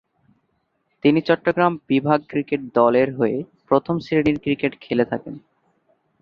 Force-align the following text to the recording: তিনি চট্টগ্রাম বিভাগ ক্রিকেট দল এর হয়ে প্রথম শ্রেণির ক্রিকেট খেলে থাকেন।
তিনি 1.03 1.19
চট্টগ্রাম 1.21 1.73
বিভাগ 1.89 2.19
ক্রিকেট 2.29 2.61
দল 2.75 2.93
এর 2.95 3.09
হয়ে 3.15 3.37
প্রথম 3.67 3.95
শ্রেণির 3.99 4.37
ক্রিকেট 4.39 4.73
খেলে 4.81 5.05
থাকেন। 5.05 5.35